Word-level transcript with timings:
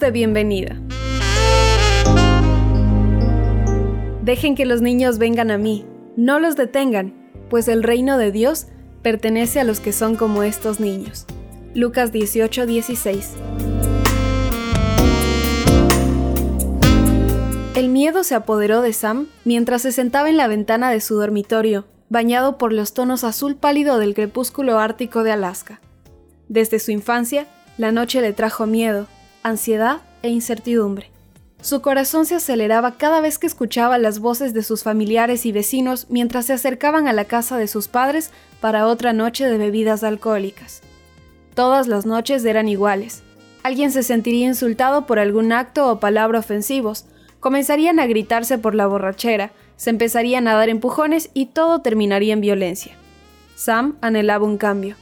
De 0.00 0.10
bienvenida. 0.10 0.80
Dejen 4.22 4.54
que 4.54 4.64
los 4.64 4.80
niños 4.80 5.18
vengan 5.18 5.50
a 5.50 5.58
mí, 5.58 5.84
no 6.16 6.38
los 6.38 6.56
detengan, 6.56 7.12
pues 7.50 7.68
el 7.68 7.82
reino 7.82 8.16
de 8.16 8.32
Dios 8.32 8.68
pertenece 9.02 9.60
a 9.60 9.64
los 9.64 9.80
que 9.80 9.92
son 9.92 10.16
como 10.16 10.44
estos 10.44 10.80
niños. 10.80 11.26
Lucas 11.74 12.10
18:16 12.10 13.34
El 17.74 17.88
miedo 17.90 18.24
se 18.24 18.34
apoderó 18.34 18.80
de 18.80 18.94
Sam 18.94 19.28
mientras 19.44 19.82
se 19.82 19.92
sentaba 19.92 20.30
en 20.30 20.38
la 20.38 20.48
ventana 20.48 20.90
de 20.90 21.02
su 21.02 21.16
dormitorio, 21.16 21.84
bañado 22.08 22.56
por 22.56 22.72
los 22.72 22.94
tonos 22.94 23.24
azul 23.24 23.56
pálido 23.56 23.98
del 23.98 24.14
crepúsculo 24.14 24.78
ártico 24.78 25.22
de 25.22 25.32
Alaska. 25.32 25.80
Desde 26.48 26.78
su 26.78 26.92
infancia, 26.92 27.46
la 27.76 27.92
noche 27.92 28.22
le 28.22 28.32
trajo 28.32 28.66
miedo, 28.66 29.06
ansiedad 29.42 30.00
e 30.22 30.28
incertidumbre. 30.28 31.10
Su 31.60 31.80
corazón 31.80 32.26
se 32.26 32.34
aceleraba 32.34 32.96
cada 32.96 33.20
vez 33.20 33.38
que 33.38 33.46
escuchaba 33.46 33.96
las 33.96 34.18
voces 34.18 34.52
de 34.52 34.64
sus 34.64 34.82
familiares 34.82 35.46
y 35.46 35.52
vecinos 35.52 36.06
mientras 36.10 36.46
se 36.46 36.54
acercaban 36.54 37.06
a 37.06 37.12
la 37.12 37.26
casa 37.26 37.56
de 37.56 37.68
sus 37.68 37.86
padres 37.86 38.30
para 38.60 38.88
otra 38.88 39.12
noche 39.12 39.46
de 39.46 39.58
bebidas 39.58 40.02
alcohólicas. 40.02 40.82
Todas 41.54 41.86
las 41.86 42.04
noches 42.04 42.44
eran 42.44 42.68
iguales. 42.68 43.22
Alguien 43.62 43.92
se 43.92 44.02
sentiría 44.02 44.48
insultado 44.48 45.06
por 45.06 45.20
algún 45.20 45.52
acto 45.52 45.88
o 45.88 46.00
palabra 46.00 46.40
ofensivos, 46.40 47.04
comenzarían 47.38 48.00
a 48.00 48.06
gritarse 48.06 48.58
por 48.58 48.74
la 48.74 48.88
borrachera, 48.88 49.52
se 49.76 49.90
empezarían 49.90 50.48
a 50.48 50.54
dar 50.54 50.68
empujones 50.68 51.30
y 51.32 51.46
todo 51.46 51.80
terminaría 51.80 52.32
en 52.32 52.40
violencia. 52.40 52.94
Sam 53.54 53.96
anhelaba 54.00 54.46
un 54.46 54.58
cambio. 54.58 54.96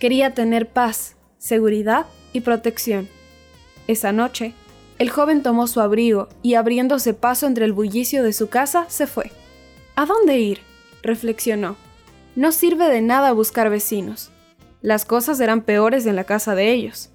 Quería 0.00 0.34
tener 0.34 0.68
paz, 0.68 1.14
seguridad 1.38 2.06
y 2.32 2.40
protección. 2.40 3.08
Esa 3.90 4.12
noche, 4.12 4.54
el 5.00 5.10
joven 5.10 5.42
tomó 5.42 5.66
su 5.66 5.80
abrigo 5.80 6.28
y 6.42 6.54
abriéndose 6.54 7.12
paso 7.12 7.48
entre 7.48 7.64
el 7.64 7.72
bullicio 7.72 8.22
de 8.22 8.32
su 8.32 8.48
casa, 8.48 8.84
se 8.86 9.08
fue. 9.08 9.32
¿A 9.96 10.06
dónde 10.06 10.38
ir? 10.38 10.60
reflexionó. 11.02 11.74
No 12.36 12.52
sirve 12.52 12.88
de 12.88 13.00
nada 13.00 13.32
buscar 13.32 13.68
vecinos. 13.68 14.30
Las 14.80 15.04
cosas 15.04 15.40
eran 15.40 15.62
peores 15.62 16.06
en 16.06 16.14
la 16.14 16.22
casa 16.22 16.54
de 16.54 16.70
ellos. 16.70 17.10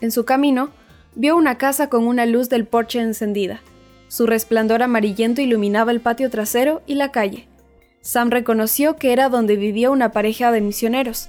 En 0.00 0.10
su 0.10 0.24
camino, 0.24 0.70
vio 1.14 1.36
una 1.36 1.58
casa 1.58 1.88
con 1.88 2.08
una 2.08 2.26
luz 2.26 2.48
del 2.48 2.66
porche 2.66 2.98
encendida. 2.98 3.60
Su 4.08 4.26
resplandor 4.26 4.82
amarillento 4.82 5.42
iluminaba 5.42 5.92
el 5.92 6.00
patio 6.00 6.28
trasero 6.28 6.82
y 6.88 6.96
la 6.96 7.12
calle. 7.12 7.46
Sam 8.00 8.30
reconoció 8.30 8.96
que 8.96 9.12
era 9.12 9.28
donde 9.28 9.54
vivía 9.54 9.92
una 9.92 10.10
pareja 10.10 10.50
de 10.50 10.60
misioneros. 10.60 11.28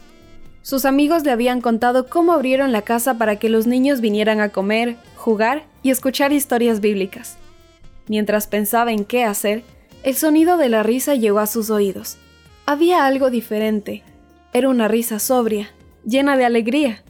Sus 0.68 0.84
amigos 0.84 1.24
le 1.24 1.32
habían 1.32 1.62
contado 1.62 2.08
cómo 2.08 2.34
abrieron 2.34 2.74
la 2.74 2.82
casa 2.82 3.18
para 3.18 3.38
que 3.38 3.48
los 3.48 3.68
niños 3.68 4.02
vinieran 4.02 4.42
a 4.42 4.50
comer, 4.50 4.98
jugar 5.16 5.64
y 5.82 5.92
escuchar 5.92 6.34
historias 6.34 6.82
bíblicas. 6.82 7.38
Mientras 8.10 8.48
pensaba 8.48 8.92
en 8.92 9.06
qué 9.06 9.24
hacer, 9.24 9.64
el 10.04 10.18
sonido 10.18 10.58
de 10.58 10.68
la 10.68 10.84
risa 10.84 11.16
llegó 11.16 11.40
a 11.40 11.48
sus 11.48 11.70
oídos. 11.70 12.18
Había 12.66 13.06
algo 13.06 13.30
diferente. 13.30 14.04
Era 14.52 14.68
una 14.68 14.90
risa 14.90 15.20
sobria, 15.20 15.70
llena 16.06 16.36
de 16.36 16.44
alegría. 16.44 17.02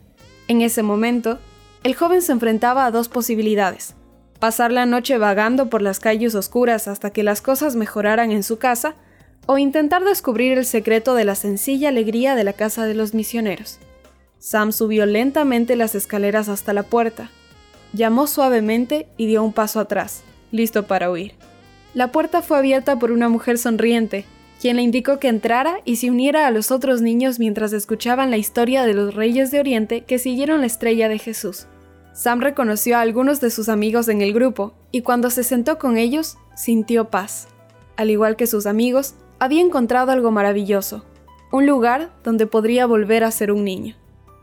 En 0.47 0.61
ese 0.61 0.83
momento, 0.83 1.39
el 1.81 1.95
joven 1.95 2.21
se 2.21 2.33
enfrentaba 2.33 2.85
a 2.85 2.91
dos 2.91 3.09
posibilidades 3.09 3.95
pasar 4.39 4.71
la 4.71 4.85
noche 4.85 5.17
vagando 5.17 5.67
por 5.67 5.81
las 5.81 5.99
calles 5.99 6.35
oscuras 6.35 6.87
hasta 6.87 7.09
que 7.09 7.23
las 7.23 7.41
cosas 7.41 7.75
mejoraran 7.75 8.31
en 8.31 8.43
su 8.43 8.59
casa, 8.59 8.93
o 9.47 9.57
intentar 9.57 10.03
descubrir 10.03 10.57
el 10.57 10.65
secreto 10.65 11.15
de 11.15 11.25
la 11.25 11.33
sencilla 11.33 11.89
alegría 11.89 12.35
de 12.35 12.43
la 12.43 12.53
casa 12.53 12.85
de 12.85 12.93
los 12.93 13.13
misioneros. 13.13 13.79
Sam 14.39 14.71
subió 14.71 15.05
lentamente 15.05 15.75
las 15.75 15.95
escaleras 15.95 16.49
hasta 16.49 16.73
la 16.73 16.83
puerta, 16.83 17.31
llamó 17.93 18.27
suavemente 18.27 19.07
y 19.17 19.25
dio 19.25 19.43
un 19.43 19.53
paso 19.53 19.79
atrás, 19.79 20.23
listo 20.51 20.85
para 20.85 21.09
huir. 21.09 21.33
La 21.93 22.11
puerta 22.11 22.41
fue 22.41 22.57
abierta 22.57 22.99
por 22.99 23.11
una 23.11 23.29
mujer 23.29 23.57
sonriente, 23.57 24.25
quien 24.59 24.75
le 24.75 24.81
indicó 24.81 25.19
que 25.19 25.29
entrara 25.29 25.79
y 25.85 25.95
se 25.95 26.11
uniera 26.11 26.45
a 26.45 26.51
los 26.51 26.71
otros 26.71 27.01
niños 27.01 27.39
mientras 27.39 27.73
escuchaban 27.73 28.31
la 28.31 28.37
historia 28.37 28.85
de 28.85 28.93
los 28.93 29.15
reyes 29.15 29.49
de 29.51 29.59
Oriente 29.59 30.01
que 30.01 30.19
siguieron 30.19 30.61
la 30.61 30.67
estrella 30.67 31.09
de 31.09 31.19
Jesús. 31.19 31.67
Sam 32.13 32.41
reconoció 32.41 32.97
a 32.97 33.01
algunos 33.01 33.39
de 33.39 33.51
sus 33.51 33.69
amigos 33.69 34.09
en 34.09 34.21
el 34.21 34.33
grupo 34.33 34.73
y 34.91 35.01
cuando 35.01 35.29
se 35.29 35.43
sentó 35.43 35.77
con 35.77 35.97
ellos 35.97 36.37
sintió 36.55 37.09
paz. 37.09 37.47
Al 37.95 38.09
igual 38.09 38.35
que 38.35 38.47
sus 38.47 38.65
amigos, 38.65 39.15
había 39.39 39.61
encontrado 39.61 40.11
algo 40.11 40.31
maravilloso, 40.31 41.03
un 41.51 41.65
lugar 41.65 42.11
donde 42.23 42.47
podría 42.47 42.85
volver 42.85 43.23
a 43.23 43.31
ser 43.31 43.51
un 43.51 43.63
niño. 43.63 43.95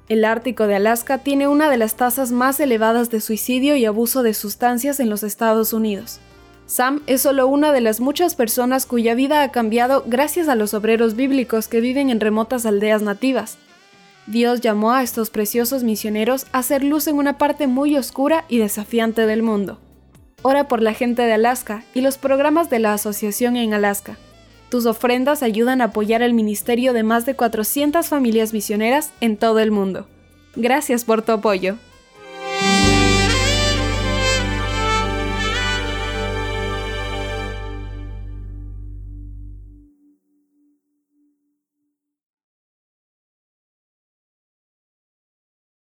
El 0.08 0.24
Ártico 0.24 0.66
de 0.66 0.76
Alaska 0.76 1.18
tiene 1.18 1.48
una 1.48 1.70
de 1.70 1.78
las 1.78 1.96
tasas 1.96 2.30
más 2.30 2.60
elevadas 2.60 3.10
de 3.10 3.20
suicidio 3.20 3.74
y 3.76 3.86
abuso 3.86 4.22
de 4.22 4.34
sustancias 4.34 5.00
en 5.00 5.08
los 5.08 5.22
Estados 5.22 5.72
Unidos. 5.72 6.20
Sam 6.66 7.02
es 7.06 7.22
solo 7.22 7.46
una 7.46 7.72
de 7.72 7.80
las 7.80 8.00
muchas 8.00 8.34
personas 8.34 8.86
cuya 8.86 9.14
vida 9.14 9.42
ha 9.42 9.50
cambiado 9.50 10.04
gracias 10.06 10.48
a 10.48 10.54
los 10.54 10.74
obreros 10.74 11.14
bíblicos 11.14 11.68
que 11.68 11.80
viven 11.80 12.10
en 12.10 12.20
remotas 12.20 12.66
aldeas 12.66 13.02
nativas. 13.02 13.58
Dios 14.26 14.62
llamó 14.62 14.92
a 14.92 15.02
estos 15.02 15.28
preciosos 15.28 15.84
misioneros 15.84 16.46
a 16.52 16.58
hacer 16.58 16.82
luz 16.82 17.06
en 17.06 17.16
una 17.16 17.36
parte 17.36 17.66
muy 17.66 17.96
oscura 17.96 18.44
y 18.48 18.58
desafiante 18.58 19.26
del 19.26 19.42
mundo. 19.42 19.78
Ora 20.42 20.68
por 20.68 20.80
la 20.82 20.94
gente 20.94 21.22
de 21.22 21.32
Alaska 21.34 21.84
y 21.94 22.00
los 22.00 22.16
programas 22.16 22.70
de 22.70 22.78
la 22.78 22.94
asociación 22.94 23.56
en 23.56 23.74
Alaska. 23.74 24.16
Tus 24.74 24.86
ofrendas 24.86 25.44
ayudan 25.44 25.80
a 25.80 25.84
apoyar 25.84 26.20
el 26.20 26.34
ministerio 26.34 26.92
de 26.92 27.04
más 27.04 27.24
de 27.26 27.36
400 27.36 28.08
familias 28.08 28.52
misioneras 28.52 29.12
en 29.20 29.36
todo 29.36 29.60
el 29.60 29.70
mundo. 29.70 30.08
Gracias 30.56 31.04
por 31.04 31.22
tu 31.22 31.30
apoyo. 31.30 31.76